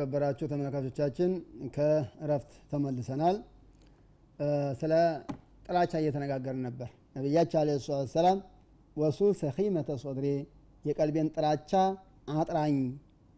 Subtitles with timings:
[0.00, 1.30] የተከበራችሁ ተመልካቾቻችን
[1.74, 3.36] ከእረፍት ተመልሰናል።
[4.80, 4.92] ስለ
[5.66, 8.38] ጥላቻ እየተነጋገርን ነበር። ነቢያችን አለ ሰላት ሰላም
[8.96, 10.26] ወሱ ሰኺመተ ሶድሬ
[10.84, 11.72] የቀልቤን ጥላቻ
[12.34, 12.76] አጥራኝ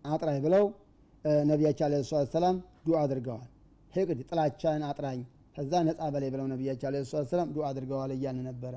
[0.04, 0.64] አጥራኝ ብለው
[1.50, 3.48] ነቢያችን አለ ሰላት ሰላም ዱዓ አድርገዋል።
[3.92, 5.20] ሂቅድ ጥላቻን አጥራኝ
[5.56, 8.74] ከዛ ነጻ በላይ ብለው ነቢያችን አለ ሰላት ሰላም ዱዓ አድርገዋል እያልን ነበረ።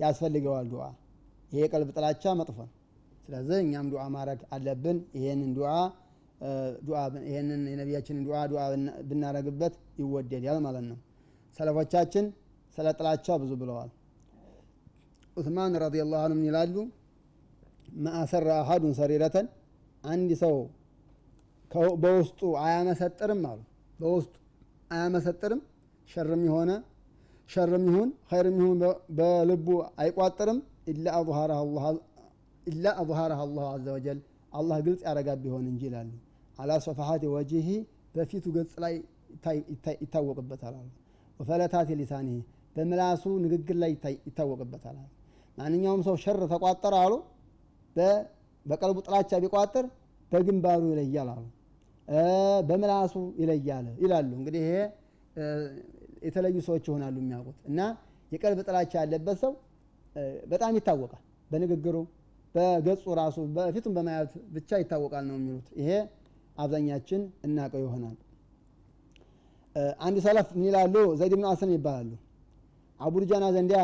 [0.00, 0.86] ያስፈልገዋል ዱዓ።
[1.52, 2.72] ይሄ የቀልብ ጥላቻ መጥፎ ነው።
[3.26, 5.70] ስለዚህ እኛም ዱዓ ማድረግ አለብን። ይሄንን ዱዓ
[7.26, 8.62] ይህንን የነቢያችንን ዱዓ ዱዓ
[9.08, 10.98] ብናረግበት ይወደዳል ማለት ነው።
[11.56, 12.24] ሰለፎቻችን
[12.78, 13.90] ስለ ጥላቻ ብዙ ብለዋል።
[15.36, 16.76] ዑስማን رضي الله عنه ምን ይላሉ?
[17.98, 19.46] ما أسر أحد سريرة
[20.04, 20.56] አንድ ሰው
[22.02, 23.60] በውስጡ አያመሰጥርም አሉ።
[23.98, 24.34] በውስጡ
[24.90, 25.60] አያመሰጥርም
[26.08, 26.70] ሸርም ይሆነ
[27.48, 28.78] ሸርም ይሁን ኸይርም ይሁን
[29.18, 29.66] በልቡ
[30.02, 30.58] አይቋጥርም
[30.90, 31.58] إلا أظهرها
[33.44, 34.18] الله عز وجل
[34.52, 36.10] አላህ ግልጽ ያረጋ ቢሆን እንጂ ይላሉ።
[36.58, 37.68] على صفحات وجهه
[38.14, 38.94] በፊቱ ገጽ ላይ
[40.02, 40.88] ይታወቅበታል አሉ።
[41.40, 42.40] وفلتات لسانه
[42.76, 43.90] በምላሱ ንግግር ላይ
[44.28, 45.08] ይታወቅበታል አሉ።
[45.58, 47.14] ማንኛውም ሰው ሸር ቢቋጥር አሉ
[48.66, 49.86] በቀልቡ ጥላቻ ቢቋጥር
[50.32, 51.44] በግንባሩ ይለያል አሉ።
[52.68, 54.74] በምላሱ ይለያል ይላሉ። እንግዲህ ይሄ
[56.26, 57.80] የተለዩ ሰዎች ይሆናሉ የሚያውቁት እና
[58.32, 59.52] የቀልብ ጥላቻ ያለበት ሰው
[60.52, 61.96] በጣም ይታወቃል በንግግሩ
[62.54, 65.90] በገጹ ራሱ በፊቱን በማየት ብቻ ይታወቃል ነው የሚሉት። ይሄ
[66.56, 68.16] አብዛኛችን እናቀው ይሆናል።
[70.00, 70.94] አንድ ሰለፍ ምን ይላሉ?
[71.20, 72.10] ዘይድ ብን አስም ይባላሉ።
[73.00, 73.80] አቡዱጃና ዘንዲያ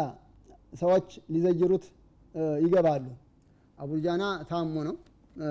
[0.74, 1.84] ሰዎች ሊዘይሩት
[2.64, 3.06] ይገባሉ።
[3.78, 4.96] አቡዱጃና ታሞ ነው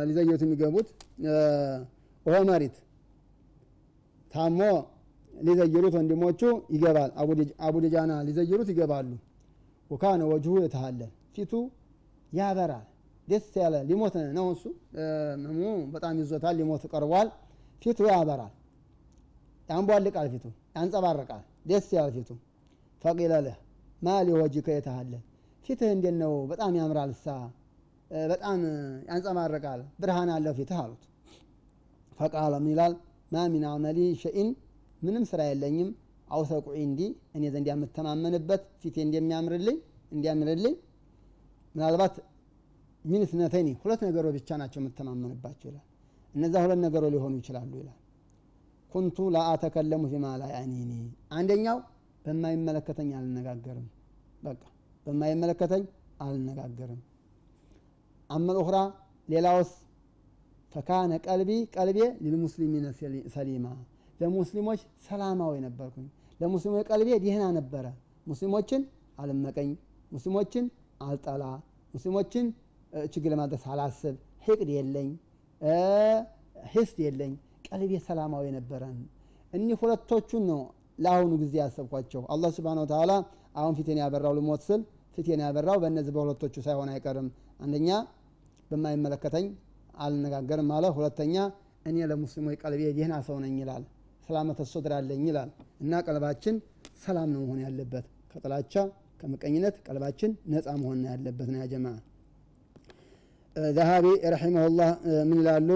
[0.05, 0.87] ሊዘይሩት የሚገቡት
[2.25, 2.75] ውሆ መሪት
[4.33, 4.59] ታሞ
[5.41, 6.41] ሊዘይሩት ወንድሞቹ
[6.75, 7.11] ይገባል።
[7.65, 9.09] አቡዱጃና ሊዘይሩት ይገባሉ።
[9.91, 11.51] ወካነ ወጅሁ የተሃለል ፊቱ
[12.31, 12.85] ያበራል
[13.29, 14.63] ደስ ያለ ሊሞት ነው። እሱ።
[15.43, 15.61] ህመሙ
[15.93, 17.27] በጣም ይዞታል። ሊሞት ቀርቧል።
[17.81, 18.53] ፊቱ ያበራል።
[19.69, 20.45] ያንቧልቃል ፊቱ
[20.75, 22.29] ያንጸባርቃል። ደስ ያለ ፊቱ።
[23.03, 23.57] ፈቂለ ለህ
[24.01, 25.23] ማ ሊወጅከ የተሃለል
[25.65, 26.33] ፊትህ እንዴት ነው?
[26.51, 27.27] በጣም ያምራል ሳ
[28.27, 28.59] በጣም
[29.09, 31.03] ያንጸባርቃል። ብርሃን አለው ፊትህ አሉት።
[32.19, 32.93] ፈቃለ ምን ይላል?
[33.31, 34.49] ማ ሚን አመሊ ሸኢን
[35.01, 35.89] ምንም ስራ የለኝም።
[36.27, 36.99] አውሰቁ እንዲ
[37.35, 39.77] እኔ ዘንድ የምተማመንበት ፊቴ እንደሚያምርልኝ
[40.11, 40.73] እንዲያምርልኝ
[41.75, 42.15] ምናልባት
[43.05, 45.85] ሚን ስነተኒ ሁለት ነገሮች ብቻ ናቸው የምተማመንባቸው ይላል።
[46.33, 47.97] እነዛ ሁለት ነገሮች ሊሆኑ ይችላሉ ይላል።
[48.91, 50.91] ኩንቱ ላአተከለሙ ፊማ ላ ያኒኒ
[51.37, 51.77] አንደኛው
[52.25, 53.87] በማይመለከተኝ አልነጋገርም።
[54.43, 54.61] በቃ
[55.05, 55.83] በማይመለከተኝ
[56.25, 57.01] አልነጋገርም።
[58.29, 58.77] አመል ኡኽራ
[59.27, 59.71] ሌላውስ
[60.71, 62.85] ፈካነ ቀልቢ ቀልቤ ሊልሙስሊሚነ
[63.35, 63.67] ሰሊማ
[64.19, 66.07] ለሙስሊሞች ሰላማዊ ነበርኩኝ።
[66.39, 67.85] ለሙስሊሞች ቀልቤ ደህና ነበረ።
[68.27, 68.81] ሙስሊሞችን
[69.19, 69.69] አልመቀኝ፣
[70.11, 70.65] ሙስሊሞችን
[71.01, 71.43] አልጠላ፣
[71.93, 72.45] ሙስሊሞችን
[73.09, 74.15] ችግር ለማድረስ አላስብ፣
[74.47, 75.09] ሕቅድ የለኝ፣
[76.69, 77.33] ሂስድ የለኝ፣
[77.67, 78.97] ቀልቤ ሰላማዊ ነበረን።
[79.53, 80.61] እኒህ ሁለቶቹን ነው
[80.99, 83.11] ለአሁኑ ጊዜ ያሰብኳቸው። አላህ ስብሓነሁ ወተዓላ
[83.55, 84.81] አሁን ፊቴን ያበራው ልሞት ስል
[85.17, 87.27] ፊቴን ያበራው በእነዚህ በሁለቶቹ ሳይሆን አይቀርም።
[87.59, 87.89] አንደኛ
[88.71, 89.45] በማይመለከተኝ
[89.97, 91.35] አልነጋገርም አለ። ሁለተኛ
[91.89, 93.83] እኔ ለሙስሊሞች ቀልቤ ደህና ሰው ነኝ ይላል።
[94.27, 95.49] ሰላመተ ሶድር አለኝ ይላል።
[95.83, 96.55] እና ቀልባችን
[97.03, 98.73] ሰላም ነው መሆን ያለበት ከጥላቻ
[99.21, 101.87] ከምቀኝነት ቀልባችን ነፃ መሆን ያለበት ነው። ያጀማ
[103.77, 104.89] ዘሃቢ ረሒመሁላህ
[105.29, 105.69] ምን ይላሉ?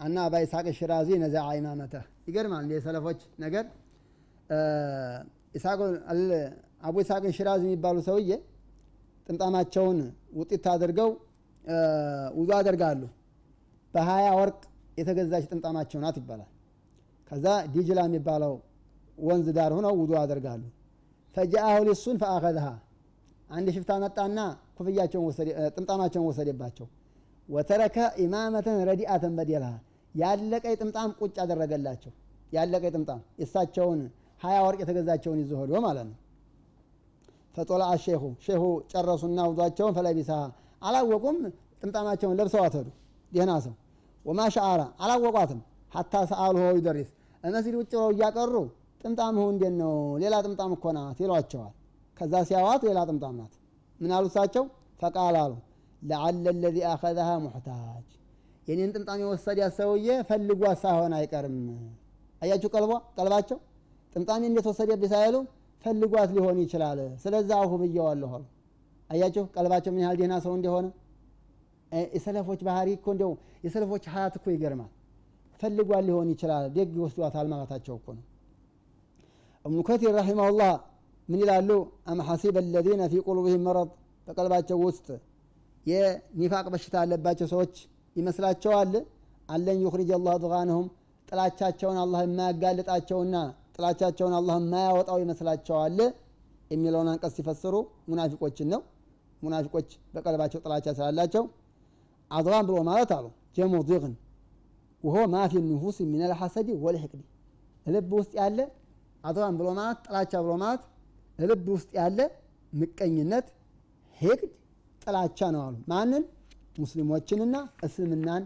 [0.00, 1.94] አና አባ ኢስሐቅ ሽራዚ ነዛ ኢማመተ
[2.28, 3.64] ይገርማል። የሰለፎች ነገር
[6.82, 8.30] አቡ ኢስሐቅ ሽራዚ የሚባሉ ሰውዬ
[9.26, 9.98] ጥምጣማቸውን
[10.38, 11.10] ውጢት አድርገው
[12.38, 13.02] ውዙ አደርጋሉ።
[13.94, 14.58] በሀያ ወርቅ
[14.98, 16.50] የተገዛች ጥምጣማቸው ናት ይባላል።
[17.30, 18.52] ከዛ ዲጅላ የሚባለው
[19.18, 20.62] ወንዝ ዳር ሆነው ውዱ አደርጋሉ።
[21.34, 22.66] ፈጃአሁ ሊሱን ፈአኸዝሃ
[23.50, 24.38] አንድ ሽፍታ መጣና
[24.76, 25.32] ኩፍያቸውን
[25.76, 26.86] ጥምጣማቸውን ወሰደባቸው።
[27.48, 29.72] ወተረከ ኢማመተን ረዲአተን በዴልሃ
[30.14, 32.12] ያለቀይ ጥምጣም ቁጭ አደረገላቸው።
[32.52, 34.00] ያለቀይ ጥምጣም የእሳቸውን
[34.42, 36.16] ሀያ ወርቅ የተገዛቸውን ይዞ ሄዶ ማለት ነው።
[37.56, 38.62] ፈጦላ ሼሁ ሼሁ
[38.92, 40.30] ጨረሱና ውዷቸውን ፈለቢሳ
[40.82, 41.36] አላወቁም።
[41.82, 42.88] ጥምጣማቸውን ለብሰዋት ሄዱ።
[43.32, 43.74] ደህና ሰው
[44.24, 45.60] ወማ ሸዓራ አላወቋትም።
[45.92, 47.08] ሀታ ሰአሉ ሆ ይደሪስ
[47.44, 48.54] መስጊድ ውጭ ብለው እያቀሩ
[49.00, 49.92] ጥምጣምሁ እንዴት ነው?
[50.22, 51.72] ሌላ ጥምጣም እኮ ናት ይሏቸዋል።
[52.16, 53.52] ከዛ ሲያዋት ሌላ ጥምጣም ናት።
[54.00, 54.64] ምን አሉ እሳቸው?
[55.00, 55.52] ፈቃል አሉ
[56.02, 58.06] ለዓለ ለዚ አኸዘሃ ሙሕታጅ
[58.68, 61.56] የኔን ጥምጣም የወሰዳት ሰውዬ ፈልጓት ሳይሆን አይቀርም።
[62.42, 63.58] አያችሁ ቀልቧ ቀልባቸው
[64.16, 65.36] ጥምጣሜ እንዴት ወሰደብኝ ሳይሉ
[65.84, 68.44] ፈልጓት ሊሆን ይችላል። ስለዛ አሁ ብየዋለሁ አሉ።
[69.10, 70.86] አያችሁ ቀልባቸው ምን ያህል ደህና ሰው እንደሆነ።
[72.16, 73.32] የሰለፎች ባህሪ እኮ እንዲያው
[73.64, 74.90] የሰለፎች ሀያት እኮ ይገርማል።
[75.60, 78.24] ፈልጓት ሊሆን ይችላል ደግ ይወስዷታል ማለታቸው እኮ ነው።
[79.64, 80.72] እብኑ ከቲር رحمه الله
[81.28, 81.70] ምን ይላሉ?
[82.06, 83.90] أم حسب الذين في قلوبهم مرض
[84.26, 85.06] በቀልባቸው ውስጥ
[85.86, 87.74] የኒፋቅ በሽታ ያለባቸው ሰዎች
[88.16, 88.92] ይመስላቸዋል።
[89.48, 90.86] أن لن يخرج الله أضغانهم
[91.28, 93.36] ጥላቻቸውን አላህ የማያጋልጣቸውና
[93.76, 95.98] ጥላቻቸውን አላህ የማያወጣው ይመስላቸዋል
[96.70, 97.74] የሚለውን አንቀጽ ሲፈስሩ
[98.08, 98.80] ሙናፊቆችን ነው
[99.42, 101.44] ሙናፊቆች በቀልባቸው ጥላቻ ስላላቸው
[102.30, 103.26] أضغان ብሎ ማለት አሉ
[103.56, 104.14] جمع ضغن
[105.04, 107.22] وهو ما في النفوس من الحسد والحقد
[107.86, 108.58] ልብ ውስጥ ያለ
[109.24, 110.82] أضغان ብሎ ማለት ጥላቻ ብሎ ማለት
[111.38, 112.18] ልብ ውስጥ ያለ
[112.72, 113.46] ምቀኝነት
[114.20, 114.50] حقد
[115.02, 116.22] ጥላቻ ነው አሉ። ማንን?
[116.78, 117.56] ሙስሊሞችንና
[117.86, 118.42] እስልምናን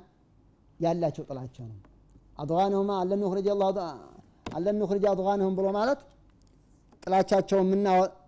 [0.80, 1.78] ያላቸው ጥላቻ ነው።
[3.22, 3.48] نخرج
[4.52, 6.00] أن لن نخرج أضغانهم ብሎ ማለት
[7.02, 7.68] ጥላቻቸውን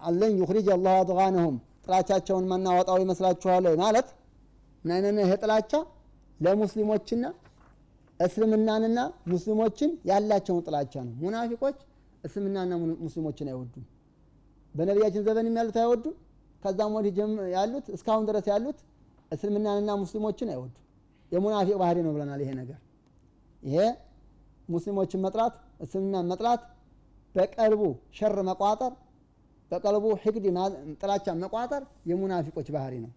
[0.09, 1.57] أن لن يخرج الله أضغانهم
[1.87, 4.09] ጥላቻቸውን ማናወጣው ይመስላችኋል ማለት
[4.85, 5.73] ምን አይነት ይሄ ጥላቻ?
[6.41, 7.25] ለሙስሊሞችና
[8.21, 8.99] እስልምናንና
[9.33, 11.79] ሙስሊሞችን ያላቸውን ጥላቻ ነው። ሙናፊቆች
[12.25, 12.73] እስልምናና
[13.05, 13.85] ሙስሊሞችን አይወዱም
[14.75, 16.15] በነቢያችን ዘመንም ያሉት አይወዱም?
[16.63, 17.15] ከዛም ወዲህ
[17.55, 18.79] ያሉት እስካሁን ድረስ ያሉት
[19.33, 20.79] እስልምናንና ሙስሊሞችን አይወዱም።
[21.33, 22.79] የሙናፊቅ ባህሪ ነው ብለናል ይሄ ነገር።
[23.63, 23.77] ይሄ
[24.69, 25.55] ሙስሊሞችን መጥላት
[25.85, 26.63] እስልምናን መጥላት
[27.35, 27.83] በቀልቡ
[28.17, 28.93] ሸር መቋጠር
[29.71, 30.45] በቀልቡ حقد
[31.01, 33.11] ጥላቻ መቋጠር የሙናፊቆች ባህሪ ነው።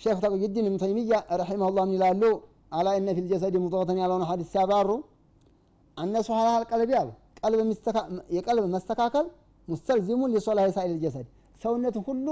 [0.00, 2.22] ሼክ ተቅዩዲን ኢብኑ ተይሚያ رحمه الله ምን ይላሉ?
[2.72, 4.90] ألا إن في الجسد مضغة ያለውን ሀዲስ ሲያብራሩ
[5.96, 7.08] أن صلاح القلب አሉ
[8.36, 9.26] የቀልብ መስተካከል
[9.70, 11.26] مستلزم لصلاح سائر الجسد
[11.62, 12.26] ሰውነትን ሁሉ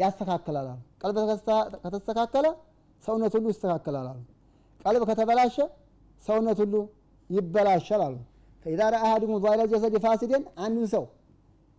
[0.00, 1.16] ያስተካክላል አሉ። ቀልብ
[1.84, 2.46] ከተስተካከለ
[3.04, 4.20] ሰውነት ሁሉ ይስተካከላል አሉ።
[4.80, 5.56] ቀልብ ከተበላሸ
[6.24, 6.74] ሰውነት ሁሉ
[7.30, 8.16] ይበላሻል አሉ።
[8.64, 11.04] ፈኢዛ ረአ አሐዱኩም ዛሂረ ጀሰድ ፋሲደን አንድን ሰው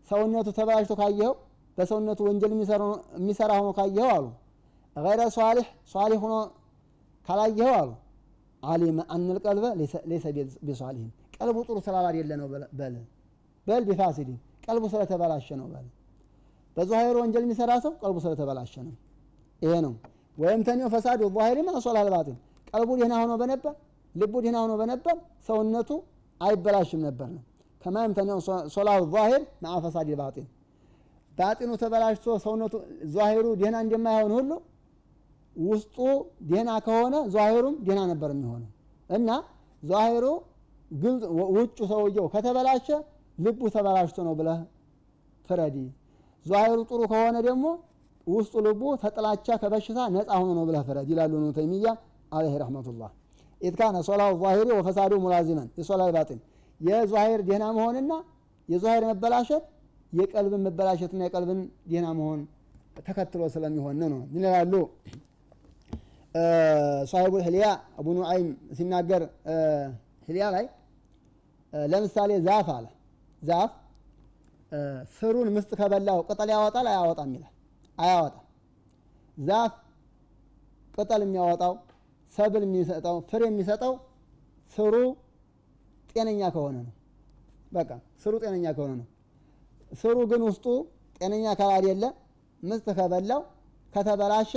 [0.09, 1.33] ሰውነቱ ተበላሽቶ ካየኸው
[1.77, 2.51] በሰውነቱ ወንጀል
[3.17, 4.25] የሚሰራ ሆኖ ካየኸው አሉ።
[4.95, 6.35] ገይረ ሷሊሕ ሷሊሕ ሆኖ
[7.27, 7.91] ካላየኸው አሉ።
[8.63, 9.65] አሊመ አነል ቀልበ
[10.11, 10.25] ሌሰ
[10.67, 12.47] ቢሷሊሕን ቀልቡ ጥሩ ስላላደለ ነው
[12.79, 12.95] በል
[13.67, 15.85] በል ቢፋሲድን ቀልቡ ስለተበላሸ ነው በል።
[16.77, 18.93] በዛሂሩ ወንጀል የሚሰራ ሰው ቀልቡ ስለተበላሸ ነው።
[19.61, 19.93] ይሄ ነው።
[20.37, 20.87] ወይም ተኒው
[21.35, 22.37] ዛሂሪ ማ ሶላል ባጢን
[22.71, 23.73] ቀልቡ ደህና ሆኖ በነበር
[24.15, 25.15] ልቡ ደህና ሆኖ በነበር
[25.47, 25.89] ሰውነቱ
[26.41, 27.43] አይበላሽም ነበር። ነው
[27.81, 28.37] ከማ የምተኒው
[28.75, 30.47] ሶላሁ ዛሂር መዓ ፈሳድ ባጢን
[31.31, 32.73] ባጢኑ ተበላሽቶ ሰውነቱ
[33.15, 34.51] ዛሂሩ ደህና እንደማይሆን ሁሉ
[35.55, 35.97] ውስጡ
[36.49, 38.69] ደህና ከሆነ ዛሂሩም ደህና ነበር የሚሆነው።
[39.09, 39.29] እና
[39.83, 40.25] ዛሂሩ
[41.55, 42.87] ውጩ ሰውየው ከተበላሸ
[43.37, 44.59] ልቡ ተበላሽቶ ነው ብለህ
[45.49, 45.77] ፍረድ
[46.45, 47.65] ዛሂሩ ጥሩ ከሆነ ደግሞ
[48.27, 51.89] ውስጡ ልቡ ተጥላቻ ከበሽታ ነፃ ሆኖ ነው ብለህ ፍረድ ይላሉ ኢብኑ ተይሚያ
[52.31, 53.11] عليه رحمة الله።
[53.61, 56.39] إذ كان صلاح الظاهر وفساده ملازما لصلاح الباطن
[56.79, 58.13] የዛሂር ደህና መሆንና
[58.69, 59.63] የዛሂር መበላሸት
[60.13, 61.59] የቀልብን መበላሸትና የቀልብን
[61.89, 62.41] ደህና መሆን
[62.99, 64.73] ተከትሎ ስለሚሆን ነው ምን ይላሉ
[67.11, 67.65] صاحب الحلية
[67.99, 68.47] አቡ ኑዓይም
[68.77, 69.23] ሲናገር
[70.27, 70.65] ህልያ ላይ
[71.73, 72.85] ለምሳሌ ዛፍ አለ
[73.41, 73.71] ዛፍ
[75.15, 77.53] ስሩን ምስጥ ከበላው ቅጠል ያወጣል አያወጣም ይላል።
[77.97, 78.45] አያወጣም።
[79.37, 79.73] ዛፍ
[80.93, 81.73] ቅጠል የሚያወጣው
[82.35, 83.93] ሰብል የሚሰጠው ፍሬ የሚሰጠው
[84.73, 84.95] ስሩ
[86.09, 86.93] ጤነኛ ከሆነ ነው።
[87.71, 87.89] በቃ
[88.23, 89.07] ስሩ ጤነኛ ከሆነ ነው።
[89.91, 90.65] ስሩ ግን ውስጡ
[91.19, 92.05] ጤነኛ ካላደለ
[92.63, 93.41] ምስጥ ከበላው
[93.93, 94.53] ከተበላሸ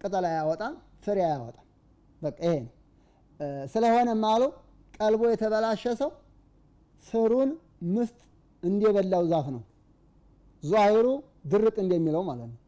[0.00, 0.74] ቅጠል አያወጣም
[1.04, 1.66] ፍሬ አያወጣም።
[2.22, 2.72] በቃ ይሄ ነው።
[3.72, 4.42] ስለሆነ ማሉ
[4.94, 6.10] ቀልቦ የተበላሸ ሰው
[7.02, 7.50] ስሩን
[7.94, 8.18] ምስጥ
[8.62, 9.62] እንደበላው ዛፍ ነው።
[10.62, 11.06] ዛሂሩ
[11.52, 12.58] ድርቅ እንደሚለው ማለት ነው።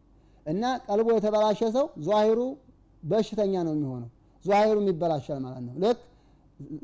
[0.47, 2.41] እና ቀልቦ የተበላሸ ሰው ዛሂሩ
[3.03, 4.11] በሽተኛ ነው የሚሆነው።
[4.45, 6.01] ዛሂሩም ይበላሻል ማለት ነው። ልክ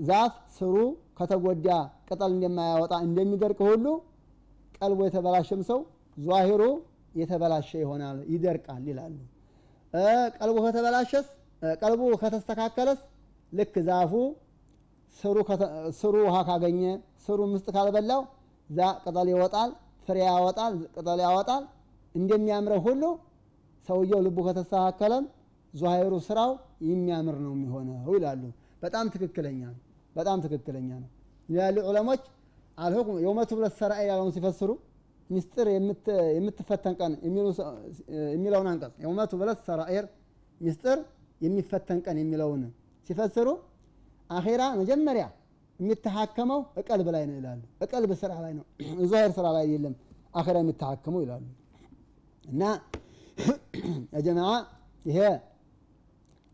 [0.09, 0.77] ዛፍ ስሩ
[1.19, 1.69] ከተጎዳ
[2.09, 3.87] ቅጠል እንደማያወጣ እንደሚደርቅ ሁሉ
[4.79, 5.81] ቀልቦ የተበላሸም ሰው
[6.25, 6.63] ዛሂሩ
[7.15, 9.15] የተበላሸ ይሆናል ይደርቃል ይላሉ።
[10.37, 11.27] ቀልቡ ከተበላሸስ
[11.83, 13.01] ቀልቡ ከተስተካከለስ
[13.53, 14.13] ልክ ዛፉ
[16.01, 16.81] ስሩ ውሃ ካገኘ
[17.25, 18.21] ስሩ ምስጥ ካልበላው
[18.69, 19.71] ዛ ቅጠል ይወጣል
[20.07, 21.65] ፍሬ ያወጣል ቅጠል ያወጣል።
[22.15, 23.03] እንደሚያምረው ሁሉ
[23.89, 25.25] ሰውየው ልቡ ከተስተካከለም
[25.75, 26.51] ዛሂሩ ስራው
[26.89, 28.43] የሚያምር ነው የሚሆነው ይላሉ።
[28.83, 29.79] በጣም ትክክለኛ ነው።
[30.17, 31.11] በጣም ትክክለኛ ነው
[31.49, 32.23] ይላሉ ዑለሞች።
[32.79, 34.71] አልሁክም የውመቱ ብለት ሰራኤል ያለውን ሲፈስሩ
[35.31, 35.67] ሚስጥር
[36.37, 37.13] የምትፈተን ቀን
[38.35, 40.05] የሚለውን አንቀጽ የውመቱ ብለት ሰራኤር
[40.61, 40.99] ሚስጥር
[41.41, 42.63] የሚፈተን ቀን የሚለውን
[43.09, 43.49] ሲፈስሩ
[44.33, 45.25] አኼራ መጀመሪያ
[45.81, 48.65] የሚተሐከመው እቀልብ ላይ ነው ይላሉ። እቀልብ ስራ ላይ ነው።
[49.13, 49.95] ዛሂር ስራ ላይ የለም
[50.35, 51.45] አኼራ የሚተሐከመው ይላሉ።
[52.45, 52.63] እና
[54.17, 54.53] የጀማዓ
[55.05, 55.19] ይሄ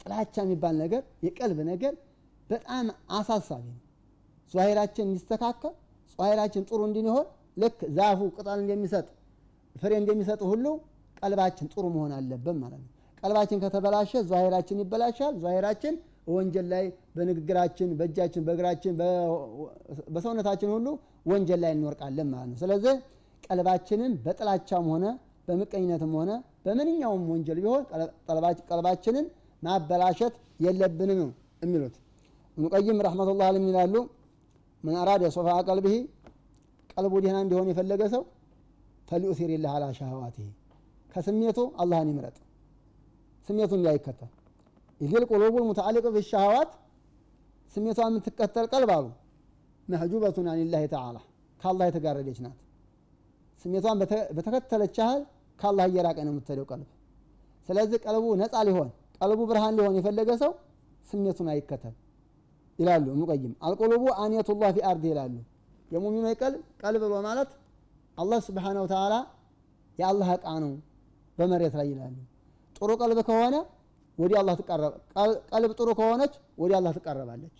[0.02, 1.94] ጥላቻ የሚባል ነገር የቀልብ ነገር
[2.50, 3.82] በጣም አሳሳቢ ነው።
[4.52, 5.74] ዛሂራችን እንዲስተካከል
[6.18, 9.06] ዛሂራችን ጥሩ እንዲሆን ልክ ዛፉ ቅጠል እንደሚሰጥ
[9.76, 10.64] ፍሬ እንደሚሰጥ ሁሉ
[11.20, 12.90] ቀልባችን ጥሩ መሆን አለብን ማለት ነው።
[13.22, 15.94] ቀልባችን ከተበላሸ ዛሂራችን ይበላሻል። ዛሂራችን
[16.28, 16.84] ወንጀል ላይ
[17.16, 18.94] በንግግራችን በእጃችን በእግራችን
[20.14, 20.88] በሰውነታችን ሁሉ
[21.26, 22.94] ወንጀል ላይ እንወርቃለን ማለት ነው። ስለዚህ
[23.44, 25.04] ቀልባችንን በጥላቻም ሆነ
[25.48, 26.30] በምቀኝነትም ሆነ
[26.64, 27.82] በምንኛውም ወንጀል ቢሆን
[28.70, 29.26] ቀልባችንን
[29.62, 31.20] ማበላሸት የለብንም
[31.62, 31.94] የሚሉት።
[32.56, 33.94] እብኑ ቀይም ረሕመቱላህ አለይሂ ይላሉ
[34.84, 35.96] ምን አራደ ሶፋ ቀልብህ
[36.92, 38.22] ቀልቡ ደህና እንዲሆን የፈለገ ሰው
[39.08, 40.48] ፈልዩሲር ላህ አላ ሻህዋቲህ
[41.14, 42.36] ከስሜቱ አላህን ይምረጥ።
[43.48, 44.30] ስሜቱን እንዳይከተል
[45.00, 46.70] ኢዚል ቁሉቡል ሙተዓሊቀ ቢሻህዋት
[47.74, 49.06] ስሜቷ የምትከተል ቀልብ አሉ።
[49.88, 51.16] መሕጁበቱን አኒላህ ተዓላ
[51.60, 52.56] ከአላህ የተጋረደች ናት።
[53.64, 53.96] ስሜቷን
[54.36, 55.22] በተከተለች ያህል
[55.58, 56.88] ከአላህ እየራቀ ነው የምትሄደው ቀልብ።
[57.68, 58.90] ስለዚህ ቀልቡ ነፃ ሊሆን
[59.20, 60.52] ቀልቡ ብርሃን ሊሆን የፈለገ ሰው
[61.08, 61.94] ስሜቱን አይከተል
[62.78, 65.34] ይላሉ ሙቀይም አልቁሉቡ አንየቱላህ ፊ አርድ ይላሉ።
[65.90, 67.50] የሙሚኖች ቀልብ ቀልብ ብሎ ማለት
[68.18, 69.14] አላህ ስብሓነሁ ወተዓላ
[69.98, 70.72] የአላህ እቃ ነው
[71.38, 72.16] በመሬት ላይ ይላሉ።
[72.76, 73.56] ጥሩ ቀልብ ከሆነ
[74.18, 74.54] ወዲ አላህ
[75.50, 77.56] ቀልብ ጥሩ ከሆነች ወዲ አላህ ትቀረባለች።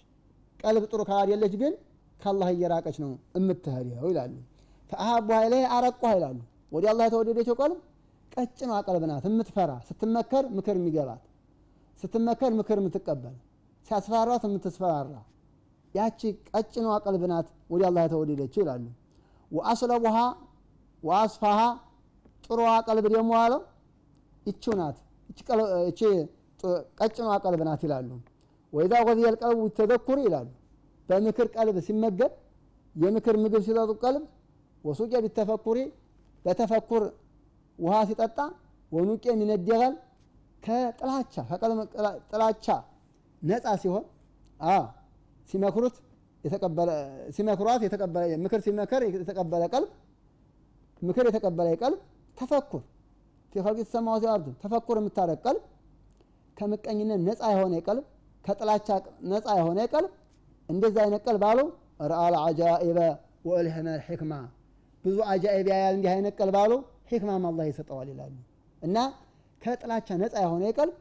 [0.61, 1.75] ቀልብ ጥሩ ካላደለች ግን
[2.21, 4.35] ከአላህ እየራቀች ነው የምትሄደው ይላሉ።
[4.91, 6.39] ፈአሃቡ ሀይላይ አረቋ ይላሉ።
[6.73, 7.79] ወዲ አላህ የተወደደችው ቀልብ
[8.33, 11.23] ቀጭኗ ቀልብ ናት። የምትፈራ ስትመከር ምክር የሚገባት
[12.03, 13.37] ስትመከር ምክር የምትቀበል
[13.89, 15.15] ሲያስፈራራት የምትስፈራራ
[15.95, 18.85] ያቺ ቀጭኗ ቀልብ ናት ወዲ አላህ የተወደደችው ይላሉ።
[19.51, 20.17] ወአስለቡሃ
[21.03, 21.61] ወአስፋሃ
[22.45, 23.63] ጥሩዋ ቀልብ ደግሞ አለው።
[24.47, 24.99] ይቺው ናት።
[25.91, 26.01] እቺ
[27.01, 28.11] ቀጭኗ ቀልብ ናት ይላሉ።
[28.73, 30.49] ወይዛ ወዚየ ልቀልቡ ተዘኩር ይላሉ።
[31.09, 32.33] በምክር ቀልብ ሲመገብ
[32.95, 34.25] የምክር ምግብ ሲጠጡ ቀልብ
[34.85, 35.79] ወሱቄ ቢተፈኩሪ
[36.45, 37.03] በተፈኩር
[37.79, 38.39] ውሃ ሲጠጣ
[38.93, 39.95] ወኑቄ የሚነደቀል
[40.63, 41.35] ከጥላቻ
[42.31, 42.67] ጥላቻ
[43.43, 44.05] ነፃ ሲሆን
[45.51, 45.97] ሲመክሩት
[47.37, 49.91] ሲመክሯት የተቀበለ ምክር ሲመከር የተቀበለ ቀልብ
[51.03, 52.01] ምክር የተቀበለ ቀልብ
[52.37, 52.83] ተፈኩር።
[53.53, 55.63] ፊ ኸልቂ ሰማዋት አርድ ተፈኩር የምታደርግ ቀልብ
[56.59, 58.05] ከምቀኝነት ነፃ የሆነ ቀልብ
[58.45, 58.89] ከጥላቻ
[59.31, 60.13] ነፃ የሆነ ቀልብ
[60.69, 61.61] እንደዚህ አይነት ቀልብ አሉ።
[62.11, 62.99] ረአል አጃኢበ
[63.49, 64.33] ወእልህመ ሕክማ
[65.05, 66.73] ብዙ አጃኢብ ያያል እንዲህ አይነት ቀልብ አሉ።
[67.11, 68.35] ሕክማም አላህ ይሰጠዋል ይላሉ።
[68.83, 68.97] እና
[69.63, 70.97] ከጥላቻ ነፃ የሆነ ቀልብ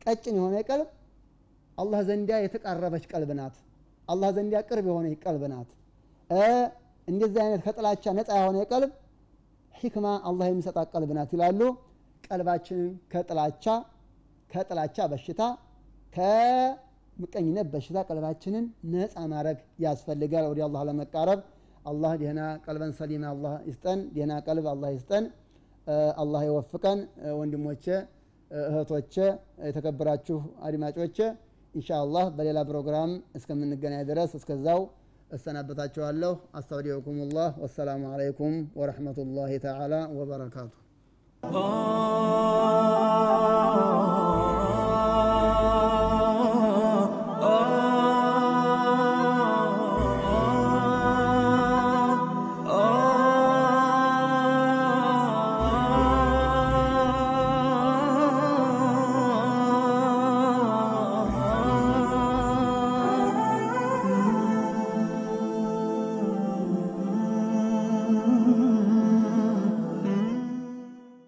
[0.00, 0.88] ቀጭን የሆነ ቀልብ
[1.78, 3.56] አላህ ዘንዲያ የተቃረበች ቀልብ ናት።
[4.08, 5.70] አላህ ዘንዲያ ቅርብ የሆነ ቀልብ ናት።
[7.08, 8.92] እንደዚህ አይነት ከጥላቻ ነፃ የሆነ ቀልብ
[9.74, 11.60] ሒክማ አላህ የሚሰጣት ቀልብ ናት ይላሉ።
[12.26, 13.64] ቀልባችንን ከጥላቻ
[14.50, 15.42] ከጥላቻ በሽታ
[16.14, 21.40] ከምቀኝነት በሽታ ቀልባችንን ነፃ ማድረግ ያስፈልጋል። ወደ አላህ ለመቃረብ
[21.84, 25.24] አላህ ደህና ቀልበን ሰሊማ አላህ ይስጠን ደህና ቀልብ አላህ ይስጠን።
[26.22, 27.00] አላህ ይወፍቀን።
[27.40, 27.84] ወንድሞቼ
[28.50, 29.14] እህቶቼ
[29.68, 31.18] የተከበራችሁ አድማጮቼ
[31.74, 31.90] ኢንሻ
[32.36, 34.80] በሌላ ፕሮግራም እስከምንገናኝ ድረስ እስከዛው
[35.30, 40.72] እሰናበታችኋለሁ። አስተውዲዑኩም ላህ ወሰላሙ አለይኩም ወረሕመቱላሂ ተዓላ ወበረካቱ